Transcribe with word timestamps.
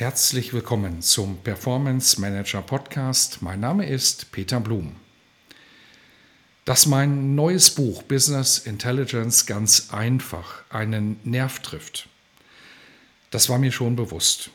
Herzlich 0.00 0.54
willkommen 0.54 1.02
zum 1.02 1.36
Performance 1.42 2.18
Manager 2.18 2.62
Podcast. 2.62 3.42
Mein 3.42 3.60
Name 3.60 3.84
ist 3.84 4.32
Peter 4.32 4.58
Blum. 4.58 4.96
Dass 6.64 6.86
mein 6.86 7.34
neues 7.34 7.74
Buch 7.74 8.02
Business 8.04 8.56
Intelligence 8.56 9.44
ganz 9.44 9.90
einfach 9.92 10.64
einen 10.70 11.20
Nerv 11.24 11.58
trifft, 11.58 12.08
das 13.30 13.50
war 13.50 13.58
mir 13.58 13.72
schon 13.72 13.94
bewusst. 13.94 14.48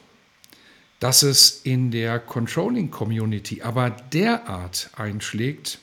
Dass 1.00 1.22
es 1.22 1.62
in 1.62 1.92
der 1.92 2.18
Controlling 2.18 2.90
Community 2.90 3.62
aber 3.62 3.92
derart 3.92 4.90
einschlägt, 4.96 5.78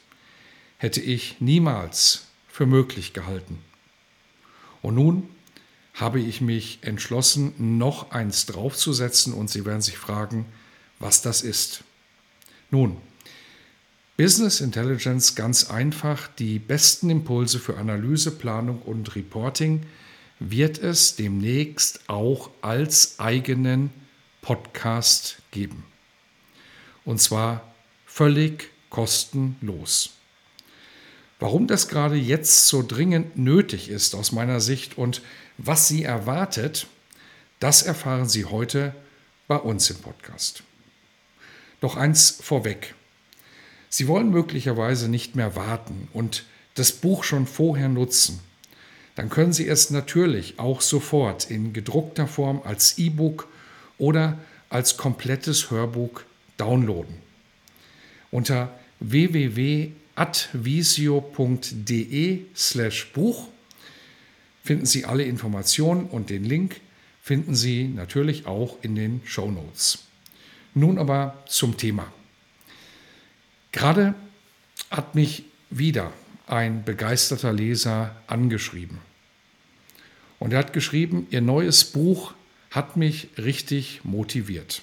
hätte 0.78 1.00
ich 1.00 1.36
niemals 1.38 2.26
für 2.48 2.66
möglich 2.66 3.12
gehalten. 3.12 3.58
Und 4.82 4.96
nun 4.96 5.28
habe 5.94 6.20
ich 6.20 6.40
mich 6.40 6.78
entschlossen, 6.82 7.52
noch 7.78 8.10
eins 8.10 8.46
draufzusetzen 8.46 9.32
und 9.32 9.50
Sie 9.50 9.64
werden 9.64 9.82
sich 9.82 9.98
fragen, 9.98 10.46
was 10.98 11.22
das 11.22 11.42
ist. 11.42 11.84
Nun, 12.70 12.96
Business 14.16 14.60
Intelligence 14.60 15.34
ganz 15.34 15.70
einfach, 15.70 16.28
die 16.28 16.58
besten 16.58 17.10
Impulse 17.10 17.58
für 17.58 17.76
Analyse, 17.76 18.30
Planung 18.30 18.80
und 18.82 19.14
Reporting 19.16 19.84
wird 20.38 20.78
es 20.78 21.16
demnächst 21.16 22.08
auch 22.08 22.50
als 22.62 23.18
eigenen 23.18 23.90
Podcast 24.40 25.38
geben. 25.50 25.84
Und 27.04 27.20
zwar 27.20 27.74
völlig 28.06 28.70
kostenlos. 28.90 30.10
Warum 31.42 31.66
das 31.66 31.88
gerade 31.88 32.14
jetzt 32.14 32.68
so 32.68 32.84
dringend 32.86 33.36
nötig 33.36 33.88
ist 33.88 34.14
aus 34.14 34.30
meiner 34.30 34.60
Sicht 34.60 34.96
und 34.96 35.22
was 35.58 35.88
Sie 35.88 36.04
erwartet, 36.04 36.86
das 37.58 37.82
erfahren 37.82 38.28
Sie 38.28 38.44
heute 38.44 38.94
bei 39.48 39.56
uns 39.56 39.90
im 39.90 39.96
Podcast. 39.96 40.62
Doch 41.80 41.96
eins 41.96 42.38
vorweg. 42.40 42.94
Sie 43.88 44.06
wollen 44.06 44.30
möglicherweise 44.30 45.08
nicht 45.08 45.34
mehr 45.34 45.56
warten 45.56 46.06
und 46.12 46.44
das 46.76 46.92
Buch 46.92 47.24
schon 47.24 47.48
vorher 47.48 47.88
nutzen. 47.88 48.38
Dann 49.16 49.28
können 49.28 49.52
Sie 49.52 49.66
es 49.66 49.90
natürlich 49.90 50.60
auch 50.60 50.80
sofort 50.80 51.50
in 51.50 51.72
gedruckter 51.72 52.28
Form 52.28 52.62
als 52.64 52.98
E-Book 52.98 53.48
oder 53.98 54.38
als 54.70 54.96
komplettes 54.96 55.72
Hörbuch 55.72 56.20
downloaden. 56.56 57.16
Unter 58.30 58.78
www.advisio.de 60.16 62.44
slash 62.54 63.12
Buch 63.12 63.48
finden 64.62 64.86
Sie 64.86 65.04
alle 65.04 65.24
Informationen 65.24 66.06
und 66.06 66.30
den 66.30 66.44
Link 66.44 66.80
finden 67.22 67.54
Sie 67.54 67.84
natürlich 67.84 68.46
auch 68.46 68.78
in 68.82 68.94
den 68.94 69.22
Show 69.24 69.50
Notes. 69.50 70.06
Nun 70.74 70.98
aber 70.98 71.42
zum 71.46 71.76
Thema. 71.76 72.12
Gerade 73.72 74.14
hat 74.90 75.14
mich 75.14 75.44
wieder 75.70 76.12
ein 76.46 76.84
begeisterter 76.84 77.52
Leser 77.52 78.16
angeschrieben. 78.26 78.98
Und 80.38 80.52
er 80.52 80.58
hat 80.58 80.72
geschrieben, 80.72 81.26
Ihr 81.30 81.40
neues 81.40 81.84
Buch 81.84 82.34
hat 82.70 82.96
mich 82.96 83.28
richtig 83.38 84.00
motiviert. 84.04 84.82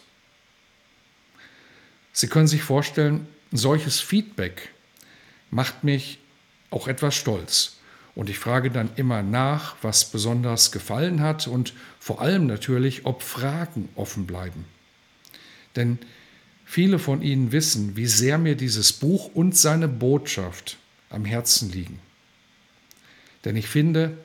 Sie 2.13 2.27
können 2.27 2.47
sich 2.47 2.63
vorstellen, 2.63 3.27
solches 3.51 3.99
Feedback 3.99 4.69
macht 5.51 5.83
mich 5.83 6.19
auch 6.69 6.87
etwas 6.87 7.15
stolz. 7.15 7.77
Und 8.15 8.29
ich 8.29 8.39
frage 8.39 8.69
dann 8.69 8.89
immer 8.95 9.21
nach, 9.21 9.75
was 9.81 10.05
besonders 10.11 10.71
gefallen 10.71 11.21
hat 11.21 11.47
und 11.47 11.73
vor 11.99 12.21
allem 12.21 12.47
natürlich, 12.47 13.05
ob 13.05 13.21
Fragen 13.21 13.89
offen 13.95 14.25
bleiben. 14.25 14.65
Denn 15.75 15.99
viele 16.65 16.99
von 16.99 17.21
Ihnen 17.21 17.51
wissen, 17.51 17.95
wie 17.95 18.07
sehr 18.07 18.37
mir 18.37 18.55
dieses 18.55 18.91
Buch 18.93 19.31
und 19.33 19.55
seine 19.55 19.87
Botschaft 19.87 20.77
am 21.09 21.23
Herzen 21.23 21.71
liegen. 21.71 21.99
Denn 23.45 23.55
ich 23.55 23.67
finde, 23.67 24.17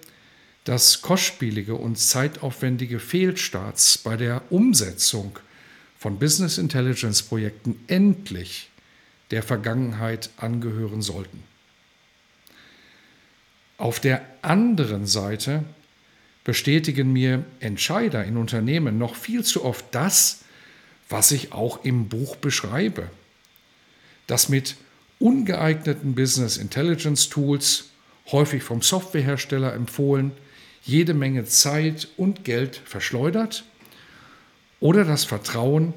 dass 0.64 1.02
kostspielige 1.02 1.74
und 1.74 1.98
zeitaufwendige 1.98 2.98
Fehlstarts 2.98 3.98
bei 3.98 4.16
der 4.16 4.42
Umsetzung 4.50 5.38
von 5.98 6.18
Business 6.18 6.58
Intelligence 6.58 7.22
Projekten 7.22 7.78
endlich 7.86 8.70
der 9.34 9.42
Vergangenheit 9.42 10.30
angehören 10.36 11.02
sollten. 11.02 11.42
Auf 13.78 13.98
der 13.98 14.24
anderen 14.42 15.08
Seite 15.08 15.64
bestätigen 16.44 17.12
mir 17.12 17.44
Entscheider 17.58 18.24
in 18.24 18.36
Unternehmen 18.36 18.96
noch 18.96 19.16
viel 19.16 19.42
zu 19.42 19.64
oft 19.64 19.86
das, 19.90 20.44
was 21.08 21.32
ich 21.32 21.52
auch 21.52 21.84
im 21.84 22.08
Buch 22.08 22.36
beschreibe. 22.36 23.10
Dass 24.28 24.48
mit 24.48 24.76
ungeeigneten 25.18 26.14
Business 26.14 26.56
Intelligence 26.56 27.28
Tools, 27.28 27.86
häufig 28.30 28.62
vom 28.62 28.82
Softwarehersteller 28.82 29.74
empfohlen, 29.74 30.30
jede 30.84 31.12
Menge 31.12 31.44
Zeit 31.44 32.06
und 32.16 32.44
Geld 32.44 32.80
verschleudert 32.84 33.64
oder 34.78 35.04
das 35.04 35.24
Vertrauen 35.24 35.92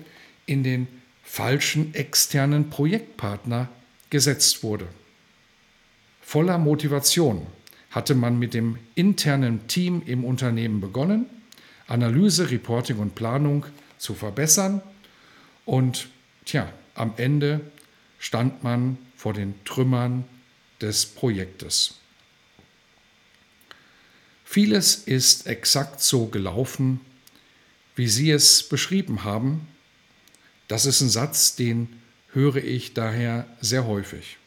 in 0.48 0.64
den 0.64 0.88
falschen 1.28 1.94
externen 1.94 2.70
Projektpartner 2.70 3.68
gesetzt 4.10 4.64
wurde. 4.64 4.88
Voller 6.22 6.58
Motivation 6.58 7.46
hatte 7.92 8.16
man 8.16 8.40
mit 8.40 8.54
dem 8.54 8.80
internen 8.96 9.68
Team 9.68 10.02
im 10.06 10.24
Unternehmen 10.24 10.80
begonnen, 10.82 11.26
Analyse, 11.86 12.50
Reporting 12.50 12.98
und 12.98 13.14
Planung 13.14 13.66
zu 13.98 14.16
verbessern 14.16 14.82
und 15.66 16.08
tja, 16.46 16.72
am 16.96 17.14
Ende 17.18 17.62
stand 18.20 18.64
man 18.64 18.98
vor 19.16 19.34
den 19.34 19.54
Trümmern 19.66 20.24
des 20.82 21.06
Projektes. 21.06 21.96
Vieles 24.46 24.96
ist 24.96 25.46
exakt 25.46 26.02
so 26.02 26.28
gelaufen, 26.28 27.02
wie 27.96 28.08
Sie 28.08 28.32
es 28.32 28.64
beschrieben 28.64 29.24
haben. 29.24 29.68
Das 30.68 30.86
ist 30.86 31.02
ein 31.02 31.10
Satz, 31.10 31.56
den 31.56 32.02
höre 32.34 32.58
ich 32.58 32.94
daher 32.94 33.48
sehr 33.62 33.86
häufig. 33.86 34.38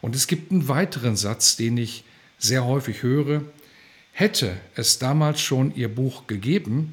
Und 0.00 0.14
es 0.14 0.26
gibt 0.26 0.50
einen 0.50 0.68
weiteren 0.68 1.16
Satz, 1.16 1.56
den 1.56 1.76
ich 1.76 2.04
sehr 2.38 2.64
häufig 2.64 3.02
höre, 3.02 3.42
hätte 4.12 4.56
es 4.74 4.98
damals 4.98 5.40
schon 5.40 5.74
ihr 5.74 5.88
Buch 5.88 6.26
gegeben, 6.26 6.92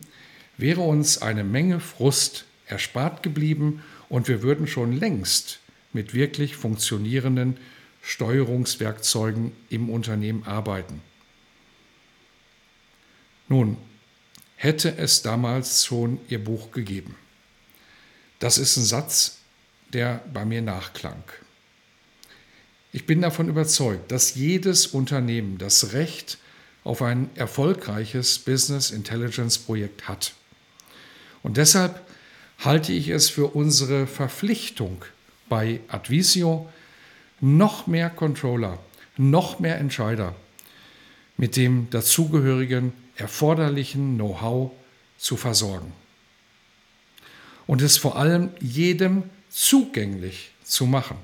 wäre 0.57 0.81
uns 0.81 1.21
eine 1.21 1.43
Menge 1.43 1.79
Frust 1.79 2.45
erspart 2.65 3.23
geblieben 3.23 3.83
und 4.09 4.27
wir 4.27 4.41
würden 4.41 4.67
schon 4.67 4.93
längst 4.93 5.59
mit 5.93 6.13
wirklich 6.13 6.55
funktionierenden 6.55 7.57
Steuerungswerkzeugen 8.01 9.51
im 9.69 9.89
Unternehmen 9.89 10.43
arbeiten. 10.43 11.01
Nun, 13.47 13.77
hätte 14.55 14.97
es 14.97 15.21
damals 15.21 15.85
schon 15.85 16.19
ihr 16.29 16.43
Buch 16.43 16.71
gegeben. 16.71 17.15
Das 18.39 18.57
ist 18.57 18.77
ein 18.77 18.83
Satz, 18.83 19.37
der 19.93 20.21
bei 20.33 20.45
mir 20.45 20.61
nachklang. 20.61 21.23
Ich 22.91 23.05
bin 23.05 23.21
davon 23.21 23.49
überzeugt, 23.49 24.11
dass 24.11 24.35
jedes 24.35 24.87
Unternehmen 24.87 25.57
das 25.57 25.93
Recht 25.93 26.37
auf 26.83 27.01
ein 27.01 27.29
erfolgreiches 27.35 28.39
Business 28.39 28.91
Intelligence 28.91 29.57
Projekt 29.57 30.07
hat. 30.07 30.33
Und 31.43 31.57
deshalb 31.57 32.01
halte 32.59 32.93
ich 32.93 33.09
es 33.09 33.29
für 33.29 33.47
unsere 33.47 34.07
Verpflichtung 34.07 35.03
bei 35.49 35.81
Advisio, 35.87 36.69
noch 37.41 37.87
mehr 37.87 38.09
Controller, 38.09 38.79
noch 39.17 39.59
mehr 39.59 39.77
Entscheider 39.77 40.35
mit 41.37 41.55
dem 41.55 41.89
dazugehörigen 41.89 42.91
erforderlichen 43.15 44.15
Know-how 44.15 44.71
zu 45.17 45.37
versorgen. 45.37 45.93
Und 47.69 47.83
es 47.83 47.99
vor 47.99 48.15
allem 48.15 48.49
jedem 48.59 49.29
zugänglich 49.51 50.49
zu 50.63 50.87
machen. 50.87 51.17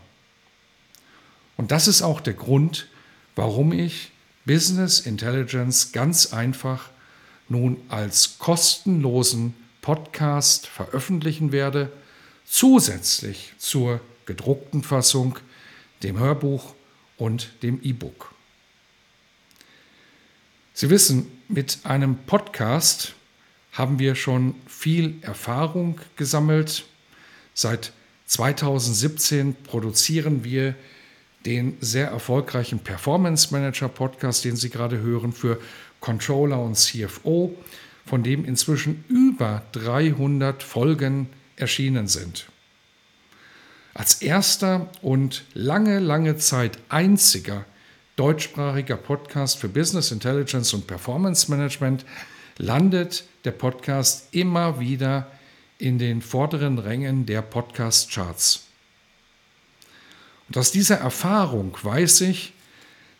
Und 1.58 1.72
das 1.72 1.88
ist 1.88 2.04
auch 2.04 2.22
der 2.22 2.36
Grund, 2.36 2.88
warum 3.36 3.74
ich 3.74 4.12
Business 4.46 5.00
Intelligence 5.00 5.92
ganz 5.92 6.34
einfach 6.34 6.92
nun 7.50 7.78
als 7.90 8.38
kostenlosen 8.38 9.56
Podcast 9.82 10.68
veröffentlichen 10.68 11.52
werde, 11.52 11.92
zusätzlich 12.46 13.54
zur 13.58 14.00
gedruckten 14.28 14.84
Fassung, 14.84 15.40
dem 16.04 16.20
Hörbuch 16.20 16.76
und 17.18 17.54
dem 17.64 17.82
E-Book. 17.82 18.36
Sie 20.76 20.92
wissen, 20.92 21.26
mit 21.48 21.80
einem 21.86 22.18
Podcast 22.28 23.15
haben 23.76 24.00
wir 24.00 24.16
schon 24.16 24.56
viel 24.68 25.16
Erfahrung 25.22 26.00
gesammelt. 26.16 26.86
Seit 27.54 27.92
2017 28.26 29.56
produzieren 29.64 30.44
wir 30.44 30.76
den 31.46 31.78
sehr 31.82 32.08
erfolgreichen 32.08 32.80
Performance 32.80 33.50
Manager 33.52 33.90
Podcast, 33.90 34.46
den 34.46 34.56
Sie 34.56 34.70
gerade 34.70 35.00
hören, 35.00 35.32
für 35.32 35.60
Controller 36.00 36.60
und 36.60 36.76
CFO, 36.76 37.56
von 38.06 38.24
dem 38.24 38.46
inzwischen 38.46 39.04
über 39.10 39.64
300 39.74 40.64
Folgen 40.64 41.28
erschienen 41.56 42.08
sind. 42.08 42.48
Als 43.94 44.22
erster 44.22 44.90
und 45.02 45.46
lange, 45.54 46.00
lange 46.00 46.38
Zeit 46.38 46.80
einziger 46.90 47.66
deutschsprachiger 48.16 48.98
Podcast 48.98 49.58
für 49.60 49.68
Business 49.68 50.12
Intelligence 50.12 50.74
und 50.74 50.88
Performance 50.88 51.52
Management 51.52 52.06
landet 52.58 53.26
der 53.44 53.52
Podcast 53.52 54.28
immer 54.32 54.80
wieder 54.80 55.32
in 55.78 56.00
den 56.00 56.22
vorderen 56.22 56.80
Rängen 56.80 57.26
der 57.26 57.42
Podcast-Charts. 57.42 58.64
Und 60.48 60.58
aus 60.58 60.72
dieser 60.72 60.98
Erfahrung 60.98 61.78
weiß 61.82 62.22
ich, 62.22 62.54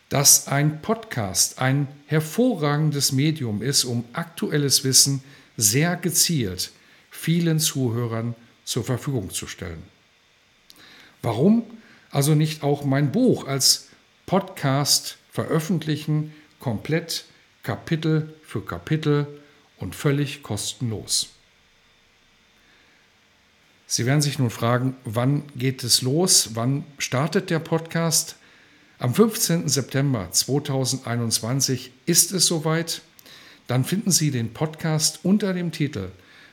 dass 0.08 0.46
ein 0.46 0.80
Podcast 0.80 1.60
ein 1.60 1.88
hervorragendes 2.06 3.12
Medium 3.12 3.60
ist, 3.60 3.84
um 3.84 4.04
aktuelles 4.12 4.84
Wissen 4.84 5.22
sehr 5.56 5.96
gezielt 5.96 6.70
vielen 7.10 7.58
Zuhörern 7.58 8.34
zur 8.64 8.84
Verfügung 8.84 9.30
zu 9.30 9.46
stellen. 9.46 9.82
Warum 11.22 11.64
also 12.10 12.34
nicht 12.34 12.62
auch 12.62 12.84
mein 12.84 13.10
Buch 13.10 13.46
als 13.46 13.88
Podcast 14.26 15.18
veröffentlichen, 15.30 16.34
komplett 16.60 17.24
Kapitel 17.66 18.32
für 18.44 18.64
Kapitel 18.64 19.26
und 19.78 19.96
völlig 19.96 20.44
kostenlos? 20.44 21.30
Sie 23.88 24.06
werden 24.06 24.22
sich 24.22 24.38
nun 24.38 24.50
fragen, 24.50 24.94
wann 25.04 25.42
geht 25.56 25.82
es 25.82 26.00
los? 26.00 26.50
Wann 26.54 26.84
startet 26.98 27.50
der 27.50 27.58
Podcast? 27.58 28.36
Am 29.00 29.12
15. 29.12 29.68
September 29.68 30.30
2021 30.30 31.90
ist 32.06 32.30
es 32.30 32.46
soweit. 32.46 33.02
Dann 33.66 33.84
finden 33.84 34.12
Sie 34.12 34.30
den 34.30 34.52
Podcast 34.52 35.24
unter 35.24 35.52
dem 35.52 35.72
Titel 35.72 36.12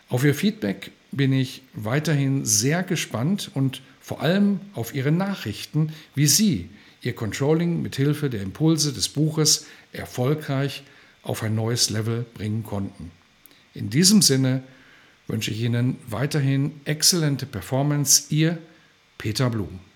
Auf 0.09 0.23
Ihr 0.23 0.35
Feedback 0.35 0.91
bin 1.11 1.33
ich 1.33 1.63
weiterhin 1.73 2.45
sehr 2.45 2.83
gespannt 2.83 3.51
und 3.53 3.81
vor 3.99 4.21
allem 4.21 4.59
auf 4.73 4.93
Ihre 4.93 5.11
Nachrichten, 5.11 5.93
wie 6.15 6.27
Sie 6.27 6.69
Ihr 7.01 7.15
Controlling 7.15 7.81
mit 7.81 7.95
Hilfe 7.95 8.29
der 8.29 8.41
Impulse 8.41 8.93
des 8.93 9.09
Buches 9.09 9.65
erfolgreich 9.91 10.83
auf 11.23 11.43
ein 11.43 11.55
neues 11.55 11.89
Level 11.89 12.25
bringen 12.33 12.63
konnten. 12.63 13.11
In 13.73 13.89
diesem 13.89 14.21
Sinne 14.21 14.63
wünsche 15.27 15.51
ich 15.51 15.61
Ihnen 15.61 15.97
weiterhin 16.07 16.81
exzellente 16.85 17.45
Performance. 17.45 18.25
Ihr 18.29 18.57
Peter 19.21 19.47
Blum. 19.51 19.90